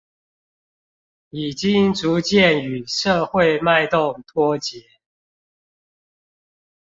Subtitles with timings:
[1.29, 4.83] 已經逐漸與社會脈動脫節